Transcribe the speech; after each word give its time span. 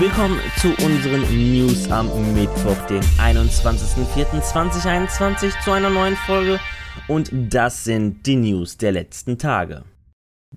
Willkommen 0.00 0.40
zu 0.56 0.68
unseren 0.82 1.22
News 1.52 1.88
am 1.90 2.08
Mittwoch, 2.32 2.86
den 2.86 3.02
21.04.2021 3.18 5.52
zu 5.62 5.72
einer 5.72 5.90
neuen 5.90 6.16
Folge 6.16 6.58
und 7.06 7.30
das 7.30 7.84
sind 7.84 8.24
die 8.24 8.36
News 8.36 8.78
der 8.78 8.92
letzten 8.92 9.36
Tage. 9.36 9.84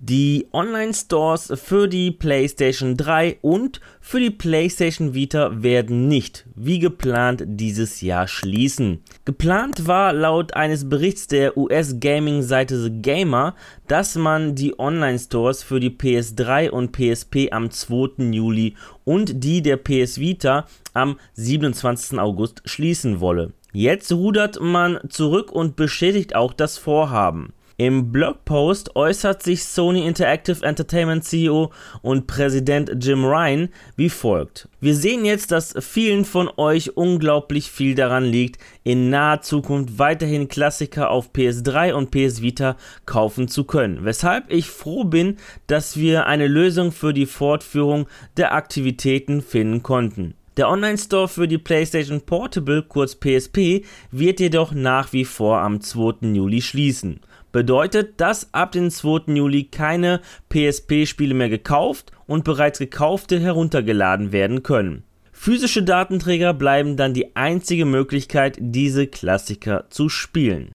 Die 0.06 0.48
Online-Stores 0.52 1.50
für 1.54 1.88
die 1.88 2.10
PlayStation 2.10 2.94
3 2.94 3.38
und 3.40 3.80
für 4.02 4.20
die 4.20 4.28
PlayStation 4.28 5.14
Vita 5.14 5.62
werden 5.62 6.08
nicht, 6.08 6.44
wie 6.54 6.78
geplant, 6.78 7.44
dieses 7.46 8.02
Jahr 8.02 8.28
schließen. 8.28 9.00
Geplant 9.24 9.86
war 9.86 10.12
laut 10.12 10.52
eines 10.52 10.90
Berichts 10.90 11.26
der 11.28 11.56
US-Gaming-Seite 11.56 12.82
The 12.82 12.90
Gamer, 12.90 13.54
dass 13.88 14.14
man 14.14 14.54
die 14.54 14.78
Online-Stores 14.78 15.62
für 15.62 15.80
die 15.80 15.88
PS3 15.88 16.68
und 16.68 16.92
PSP 16.92 17.50
am 17.50 17.70
2. 17.70 18.24
Juli 18.30 18.74
und 19.04 19.42
die 19.42 19.62
der 19.62 19.78
PS 19.78 20.20
Vita 20.20 20.66
am 20.92 21.18
27. 21.32 22.18
August 22.18 22.60
schließen 22.66 23.20
wolle. 23.20 23.54
Jetzt 23.72 24.12
rudert 24.12 24.60
man 24.60 24.98
zurück 25.08 25.50
und 25.50 25.76
bestätigt 25.76 26.36
auch 26.36 26.52
das 26.52 26.76
Vorhaben. 26.76 27.54
Im 27.76 28.12
Blogpost 28.12 28.94
äußert 28.94 29.42
sich 29.42 29.64
Sony 29.64 30.06
Interactive 30.06 30.64
Entertainment 30.64 31.24
CEO 31.24 31.72
und 32.02 32.28
Präsident 32.28 33.04
Jim 33.04 33.24
Ryan 33.24 33.68
wie 33.96 34.10
folgt. 34.10 34.68
Wir 34.80 34.94
sehen 34.94 35.24
jetzt, 35.24 35.50
dass 35.50 35.74
vielen 35.80 36.24
von 36.24 36.48
euch 36.56 36.96
unglaublich 36.96 37.72
viel 37.72 37.96
daran 37.96 38.22
liegt, 38.26 38.62
in 38.84 39.10
naher 39.10 39.40
Zukunft 39.40 39.98
weiterhin 39.98 40.46
Klassiker 40.46 41.10
auf 41.10 41.32
PS3 41.32 41.94
und 41.94 42.12
PS 42.12 42.42
Vita 42.42 42.76
kaufen 43.06 43.48
zu 43.48 43.64
können, 43.64 44.04
weshalb 44.04 44.52
ich 44.52 44.68
froh 44.68 45.02
bin, 45.02 45.38
dass 45.66 45.96
wir 45.96 46.26
eine 46.26 46.46
Lösung 46.46 46.92
für 46.92 47.12
die 47.12 47.26
Fortführung 47.26 48.06
der 48.36 48.54
Aktivitäten 48.54 49.42
finden 49.42 49.82
konnten. 49.82 50.34
Der 50.56 50.68
Online-Store 50.68 51.26
für 51.26 51.48
die 51.48 51.58
PlayStation 51.58 52.20
Portable, 52.20 52.84
kurz 52.84 53.16
PSP, 53.16 53.84
wird 54.12 54.38
jedoch 54.38 54.70
nach 54.70 55.12
wie 55.12 55.24
vor 55.24 55.58
am 55.58 55.80
2. 55.80 56.28
Juli 56.32 56.62
schließen 56.62 57.18
bedeutet, 57.54 58.20
dass 58.20 58.52
ab 58.52 58.72
dem 58.72 58.90
2. 58.90 59.32
Juli 59.32 59.64
keine 59.64 60.20
PSP-Spiele 60.50 61.34
mehr 61.34 61.48
gekauft 61.48 62.10
und 62.26 62.42
bereits 62.42 62.80
gekaufte 62.80 63.38
heruntergeladen 63.38 64.32
werden 64.32 64.64
können. 64.64 65.04
Physische 65.30 65.84
Datenträger 65.84 66.52
bleiben 66.52 66.96
dann 66.96 67.14
die 67.14 67.36
einzige 67.36 67.84
Möglichkeit, 67.84 68.56
diese 68.58 69.06
Klassiker 69.06 69.84
zu 69.88 70.08
spielen. 70.08 70.72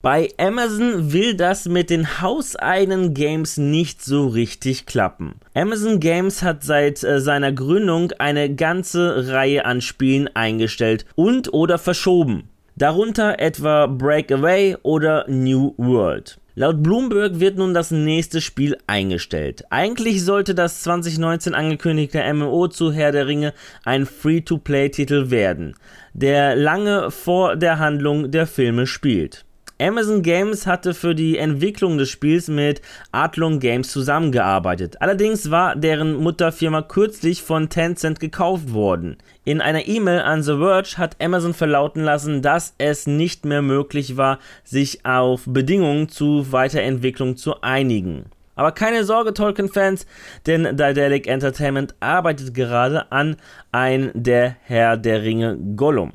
Bei 0.00 0.28
Amazon 0.38 1.12
will 1.12 1.34
das 1.34 1.66
mit 1.66 1.90
den 1.90 2.22
hauseigenen 2.22 3.12
Games 3.12 3.56
nicht 3.56 4.00
so 4.00 4.28
richtig 4.28 4.86
klappen. 4.86 5.40
Amazon 5.54 5.98
Games 5.98 6.44
hat 6.44 6.62
seit 6.62 7.02
äh, 7.02 7.20
seiner 7.20 7.50
Gründung 7.50 8.12
eine 8.20 8.54
ganze 8.54 9.32
Reihe 9.32 9.64
an 9.64 9.80
Spielen 9.80 10.28
eingestellt 10.28 11.06
und 11.16 11.52
oder 11.52 11.76
verschoben 11.76 12.48
darunter 12.78 13.40
etwa 13.40 13.86
Breakaway 13.86 14.76
oder 14.82 15.24
New 15.28 15.74
World. 15.76 16.38
Laut 16.54 16.82
Bloomberg 16.82 17.38
wird 17.38 17.56
nun 17.56 17.74
das 17.74 17.90
nächste 17.90 18.40
Spiel 18.40 18.76
eingestellt. 18.86 19.64
Eigentlich 19.70 20.24
sollte 20.24 20.54
das 20.54 20.82
2019 20.82 21.54
angekündigte 21.54 22.22
MMO 22.32 22.68
zu 22.68 22.92
Herr 22.92 23.12
der 23.12 23.26
Ringe 23.26 23.52
ein 23.84 24.06
Free-to-Play-Titel 24.06 25.30
werden, 25.30 25.76
der 26.14 26.56
lange 26.56 27.10
vor 27.10 27.56
der 27.56 27.78
Handlung 27.78 28.30
der 28.30 28.46
Filme 28.46 28.86
spielt. 28.86 29.44
Amazon 29.80 30.22
Games 30.22 30.66
hatte 30.66 30.92
für 30.92 31.14
die 31.14 31.38
Entwicklung 31.38 31.98
des 31.98 32.10
Spiels 32.10 32.48
mit 32.48 32.82
Adlon 33.12 33.60
Games 33.60 33.92
zusammengearbeitet. 33.92 35.00
Allerdings 35.00 35.52
war 35.52 35.76
deren 35.76 36.16
Mutterfirma 36.16 36.82
kürzlich 36.82 37.42
von 37.42 37.68
Tencent 37.68 38.18
gekauft 38.18 38.72
worden. 38.72 39.18
In 39.44 39.60
einer 39.60 39.86
E-Mail 39.86 40.20
an 40.22 40.42
The 40.42 40.56
Verge 40.56 40.98
hat 40.98 41.22
Amazon 41.22 41.54
verlauten 41.54 42.02
lassen, 42.02 42.42
dass 42.42 42.74
es 42.78 43.06
nicht 43.06 43.44
mehr 43.44 43.62
möglich 43.62 44.16
war, 44.16 44.40
sich 44.64 45.06
auf 45.06 45.42
Bedingungen 45.46 46.08
zur 46.08 46.50
Weiterentwicklung 46.50 47.36
zu 47.36 47.60
einigen. 47.60 48.24
Aber 48.56 48.72
keine 48.72 49.04
Sorge, 49.04 49.32
Tolkien-Fans, 49.32 50.06
denn 50.48 50.76
Daedalic 50.76 51.28
Entertainment 51.28 51.94
arbeitet 52.00 52.52
gerade 52.52 53.12
an 53.12 53.36
ein 53.70 54.10
der 54.14 54.56
Herr 54.62 54.96
der 54.96 55.22
Ringe 55.22 55.56
Gollum. 55.76 56.10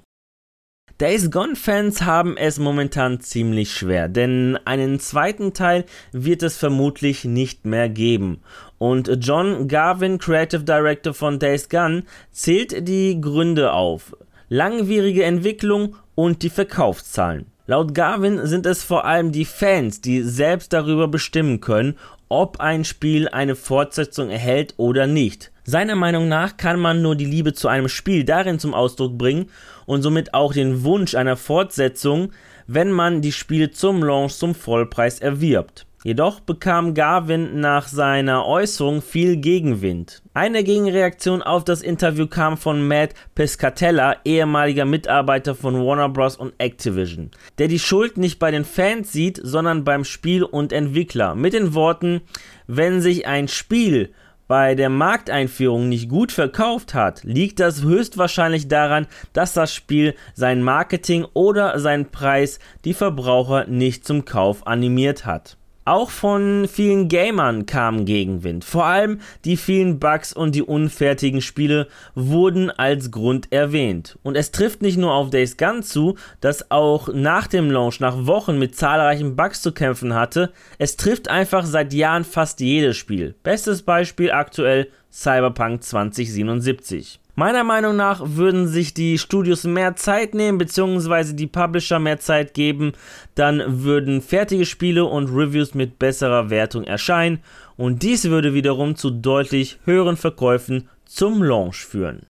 Days 1.04 1.32
Gone-Fans 1.32 2.04
haben 2.04 2.38
es 2.38 2.60
momentan 2.60 3.20
ziemlich 3.20 3.74
schwer, 3.74 4.08
denn 4.08 4.58
einen 4.64 5.02
zweiten 5.02 5.52
Teil 5.54 5.84
wird 6.14 6.44
es 6.44 6.56
vermutlich 6.56 7.26
nicht 7.26 7.66
mehr 7.66 7.90
geben. 7.90 8.40
Und 8.78 9.12
John 9.20 9.68
Garvin, 9.68 10.18
Creative 10.18 10.64
Director 10.64 11.14
von 11.14 11.40
Days 11.40 11.68
Gone, 11.68 12.04
zählt 12.32 12.88
die 12.88 13.20
Gründe 13.20 13.74
auf. 13.74 14.16
Langwierige 14.48 15.26
Entwicklung 15.26 15.98
und 16.16 16.42
die 16.42 16.50
Verkaufszahlen. 16.50 17.48
Laut 17.68 17.94
Garvin 17.94 18.48
sind 18.48 18.66
es 18.66 18.82
vor 18.82 19.04
allem 19.04 19.34
die 19.34 19.44
Fans, 19.44 20.00
die 20.00 20.22
selbst 20.22 20.72
darüber 20.72 21.10
bestimmen 21.10 21.60
können, 21.60 21.98
ob 22.30 22.62
ein 22.62 22.86
Spiel 22.86 23.28
eine 23.28 23.58
Fortsetzung 23.58 24.30
erhält 24.30 24.74
oder 24.78 25.06
nicht. 25.06 25.52
Seiner 25.66 25.96
Meinung 25.96 26.28
nach 26.28 26.58
kann 26.58 26.78
man 26.78 27.02
nur 27.02 27.16
die 27.16 27.26
Liebe 27.26 27.54
zu 27.54 27.70
einem 27.70 27.88
Spiel 27.88 28.26
darin 28.26 28.60
zum 28.60 28.74
Ausdruck 28.74 29.18
bringen 29.18 29.50
und 29.86 30.02
somit 30.02 30.34
auch 30.34 30.54
den 30.54 30.84
Wunsch 30.84 31.16
einer 31.16 31.38
Fortsetzung, 31.38 32.32
wenn 32.68 32.92
man 32.92 33.22
die 33.22 33.32
Spiele 33.32 33.72
zum 33.72 34.04
Launch 34.04 34.34
zum 34.34 34.56
Vollpreis 34.56 35.20
erwirbt. 35.20 35.86
Jedoch 36.04 36.42
bekam 36.42 36.94
Garvin 36.94 37.62
nach 37.62 37.88
seiner 37.88 38.46
Äußerung 38.46 39.02
viel 39.02 39.38
Gegenwind. 39.38 40.22
Eine 40.34 40.66
Gegenreaktion 40.66 41.42
auf 41.42 41.64
das 41.64 41.82
Interview 41.82 42.28
kam 42.28 42.58
von 42.58 42.86
Matt 42.86 43.14
Pescatella, 43.34 44.18
ehemaliger 44.26 44.84
Mitarbeiter 44.84 45.56
von 45.56 45.76
Warner 45.76 46.10
Bros. 46.10 46.36
und 46.36 46.56
Activision, 46.58 47.32
der 47.58 47.70
die 47.70 47.80
Schuld 47.80 48.18
nicht 48.18 48.38
bei 48.38 48.52
den 48.52 48.66
Fans 48.66 49.14
sieht, 49.14 49.40
sondern 49.42 49.86
beim 49.86 50.04
Spiel 50.04 50.44
und 50.44 50.74
Entwickler. 50.74 51.36
Mit 51.36 51.54
den 51.54 51.74
Worten, 51.74 52.20
wenn 52.68 53.00
sich 53.00 53.26
ein 53.26 53.48
Spiel 53.48 54.12
bei 54.54 54.76
der 54.76 54.90
Markteinführung 54.90 55.90
nicht 55.90 56.10
gut 56.10 56.32
verkauft 56.32 56.94
hat, 56.94 57.24
liegt 57.24 57.60
das 57.60 57.82
höchstwahrscheinlich 57.82 58.68
daran, 58.68 59.08
dass 59.34 59.54
das 59.54 59.74
Spiel 59.74 60.14
sein 60.36 60.62
Marketing 60.62 61.26
oder 61.34 61.80
seinen 61.80 62.12
Preis 62.12 62.60
die 62.86 62.94
Verbraucher 62.94 63.66
nicht 63.66 64.06
zum 64.06 64.26
Kauf 64.26 64.68
animiert 64.68 65.26
hat. 65.26 65.58
Auch 65.86 66.12
von 66.12 66.68
vielen 66.72 67.10
Gamern 67.10 67.66
kam 67.66 68.06
Gegenwind. 68.06 68.64
Vor 68.64 68.86
allem 68.86 69.20
die 69.44 69.58
vielen 69.58 70.00
Bugs 70.00 70.32
und 70.32 70.56
die 70.56 70.62
unfertigen 70.62 71.42
Spiele 71.42 71.88
wurden 72.16 72.72
als 72.72 73.12
Grund 73.12 73.52
erwähnt. 73.52 74.18
Und 74.24 74.38
es 74.38 74.52
trifft 74.52 74.82
nicht 74.82 74.98
nur 74.98 75.14
auf 75.14 75.30
Days 75.30 75.58
Gone 75.58 75.82
zu, 75.82 76.16
das 76.40 76.72
auch 76.72 77.10
nach 77.14 77.48
dem 77.48 77.70
Launch 77.70 78.00
nach 78.00 78.26
Wochen 78.26 78.58
mit 78.58 78.78
zahlreichen 78.78 79.36
Bugs 79.36 79.62
zu 79.62 79.74
kämpfen 79.74 80.14
hatte. 80.14 80.54
Es 80.78 80.96
trifft 80.96 81.28
einfach 81.28 81.66
seit 81.66 81.94
Jahren 81.94 82.24
fast 82.24 82.62
jedes 82.62 82.96
Spiel. 82.96 83.36
Bestes 83.44 83.82
Beispiel 83.82 84.32
aktuell 84.32 84.88
Cyberpunk 85.12 85.84
2077. 85.84 87.20
Meiner 87.36 87.64
Meinung 87.64 87.96
nach 87.96 88.22
würden 88.24 88.68
sich 88.68 88.94
die 88.94 89.18
Studios 89.18 89.64
mehr 89.64 89.96
Zeit 89.96 90.36
nehmen, 90.36 90.60
beziehungsweise 90.60 91.34
die 91.34 91.48
Publisher 91.48 91.98
mehr 91.98 92.20
Zeit 92.20 92.54
geben, 92.54 92.94
dann 93.34 93.84
würden 93.84 94.22
fertige 94.22 94.68
Spiele 94.68 95.06
und 95.06 95.30
Reviews 95.30 95.74
mit 95.74 95.98
besserer 95.98 96.52
Wertung 96.52 96.84
erscheinen 96.84 97.40
und 97.76 98.04
dies 98.04 98.26
würde 98.26 98.54
wiederum 98.54 98.96
zu 98.96 99.10
deutlich 99.10 99.80
höheren 99.84 100.16
Verkäufen 100.16 100.90
zum 101.06 101.42
Launch 101.42 101.84
führen. 101.86 102.28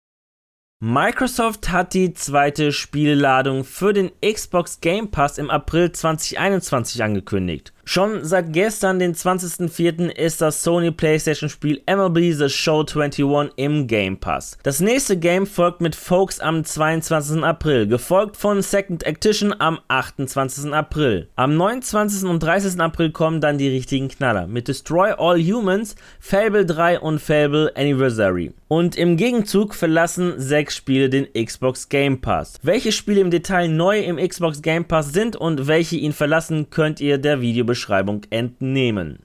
Microsoft 0.84 1.70
hat 1.70 1.94
die 1.94 2.12
zweite 2.12 2.72
Spielladung 2.72 3.62
für 3.64 3.92
den 3.92 4.10
Xbox 4.20 4.80
Game 4.80 5.12
Pass 5.12 5.38
im 5.38 5.48
April 5.48 5.92
2021 5.92 7.02
angekündigt. 7.02 7.72
Schon 7.84 8.24
seit 8.24 8.52
gestern, 8.52 9.00
den 9.00 9.12
20.04., 9.12 10.08
ist 10.08 10.40
das 10.40 10.62
Sony 10.62 10.92
PlayStation 10.92 11.50
Spiel 11.50 11.82
MLB 11.90 12.32
The 12.32 12.48
Show 12.48 12.84
21 12.86 13.52
im 13.56 13.88
Game 13.88 14.18
Pass. 14.18 14.56
Das 14.62 14.80
nächste 14.80 15.16
Game 15.16 15.46
folgt 15.46 15.80
mit 15.80 15.96
Folks 15.96 16.38
am 16.38 16.64
22. 16.64 17.42
April, 17.42 17.88
gefolgt 17.88 18.36
von 18.36 18.62
Second 18.62 19.04
Actition 19.04 19.52
am 19.58 19.80
28. 19.88 20.72
April. 20.72 21.28
Am 21.34 21.56
29. 21.56 22.28
und 22.28 22.40
30. 22.40 22.80
April 22.80 23.10
kommen 23.10 23.40
dann 23.40 23.58
die 23.58 23.68
richtigen 23.68 24.08
Knaller 24.08 24.46
mit 24.46 24.68
Destroy 24.68 25.10
All 25.18 25.40
Humans, 25.42 25.96
Fable 26.20 26.64
3 26.64 27.00
und 27.00 27.18
Fable 27.18 27.72
Anniversary. 27.74 28.52
Und 28.68 28.96
im 28.96 29.18
Gegenzug 29.18 29.74
verlassen 29.74 30.34
sechs 30.38 30.76
Spiele 30.76 31.10
den 31.10 31.26
Xbox 31.34 31.90
Game 31.90 32.22
Pass. 32.22 32.54
Welche 32.62 32.90
Spiele 32.90 33.20
im 33.20 33.30
Detail 33.30 33.68
neu 33.68 34.00
im 34.00 34.16
Xbox 34.16 34.62
Game 34.62 34.86
Pass 34.86 35.12
sind 35.12 35.36
und 35.36 35.66
welche 35.66 35.96
ihn 35.96 36.14
verlassen, 36.14 36.70
könnt 36.70 36.98
ihr 36.98 37.18
der 37.18 37.42
Video 37.42 37.66
Beschreibung 37.72 38.20
entnehmen. 38.28 39.22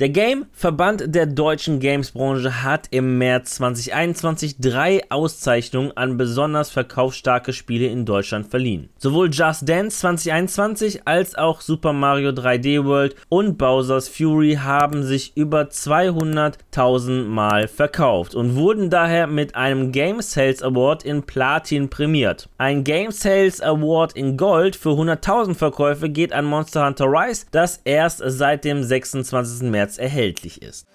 Der 0.00 0.08
Game-Verband 0.08 1.14
der 1.14 1.26
deutschen 1.26 1.78
Gamesbranche 1.78 2.62
hat 2.62 2.88
im 2.90 3.18
März 3.18 3.56
2021 3.56 4.56
drei 4.58 5.02
Auszeichnungen 5.10 5.94
an 5.94 6.16
besonders 6.16 6.70
verkaufsstarke 6.70 7.52
Spiele 7.52 7.88
in 7.88 8.06
Deutschland 8.06 8.46
verliehen. 8.46 8.88
Sowohl 8.96 9.28
Just 9.30 9.68
Dance 9.68 9.98
2021 9.98 11.06
als 11.06 11.34
auch 11.34 11.60
Super 11.60 11.92
Mario 11.92 12.30
3D 12.30 12.86
World 12.86 13.14
und 13.28 13.58
Bowser's 13.58 14.08
Fury 14.08 14.54
haben 14.62 15.02
sich 15.02 15.36
über 15.36 15.64
200.000 15.64 17.24
Mal 17.24 17.68
verkauft 17.68 18.34
und 18.34 18.56
wurden 18.56 18.88
daher 18.88 19.26
mit 19.26 19.54
einem 19.54 19.92
Game 19.92 20.22
Sales 20.22 20.62
Award 20.62 21.04
in 21.04 21.24
Platin 21.24 21.90
prämiert. 21.90 22.48
Ein 22.56 22.84
Game 22.84 23.10
Sales 23.10 23.60
Award 23.60 24.14
in 24.14 24.38
Gold 24.38 24.76
für 24.76 24.92
100.000 24.92 25.56
Verkäufe 25.56 26.08
geht 26.08 26.32
an 26.32 26.46
Monster 26.46 26.86
Hunter 26.86 27.04
Rise, 27.04 27.44
das 27.50 27.82
erst 27.84 28.22
seit 28.24 28.64
dem 28.64 28.82
26. 28.82 29.68
März 29.68 29.89
März 29.90 29.98
erhältlich 29.98 30.62
ist. 30.62 30.86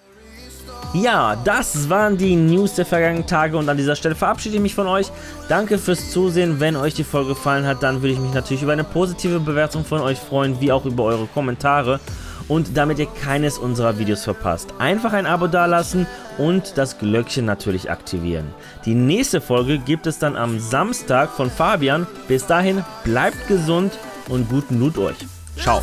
Ja, 0.94 1.36
das 1.44 1.88
waren 1.88 2.16
die 2.16 2.34
News 2.34 2.74
der 2.74 2.86
vergangenen 2.86 3.26
Tage 3.26 3.56
und 3.56 3.68
an 3.68 3.76
dieser 3.76 3.96
Stelle 3.96 4.14
verabschiede 4.14 4.56
ich 4.56 4.62
mich 4.62 4.74
von 4.74 4.86
euch. 4.86 5.06
Danke 5.48 5.78
fürs 5.78 6.10
Zusehen. 6.10 6.58
Wenn 6.60 6.76
euch 6.76 6.94
die 6.94 7.04
Folge 7.04 7.30
gefallen 7.30 7.66
hat, 7.66 7.82
dann 7.82 8.02
würde 8.02 8.14
ich 8.14 8.18
mich 8.18 8.34
natürlich 8.34 8.62
über 8.62 8.72
eine 8.72 8.84
positive 8.84 9.40
Bewertung 9.40 9.84
von 9.84 10.00
euch 10.00 10.18
freuen, 10.18 10.60
wie 10.60 10.72
auch 10.72 10.84
über 10.84 11.04
eure 11.04 11.26
Kommentare. 11.26 12.00
Und 12.48 12.76
damit 12.76 13.00
ihr 13.00 13.06
keines 13.06 13.58
unserer 13.58 13.98
Videos 13.98 14.22
verpasst, 14.22 14.72
einfach 14.78 15.12
ein 15.12 15.26
Abo 15.26 15.48
dalassen 15.48 16.06
und 16.38 16.78
das 16.78 16.98
Glöckchen 16.98 17.44
natürlich 17.44 17.90
aktivieren. 17.90 18.46
Die 18.84 18.94
nächste 18.94 19.40
Folge 19.40 19.78
gibt 19.78 20.06
es 20.06 20.20
dann 20.20 20.36
am 20.36 20.60
Samstag 20.60 21.30
von 21.30 21.50
Fabian. 21.50 22.06
Bis 22.28 22.46
dahin, 22.46 22.84
bleibt 23.02 23.48
gesund 23.48 23.98
und 24.28 24.48
guten 24.48 24.78
Loot 24.78 24.96
euch. 24.96 25.16
Ciao. 25.58 25.82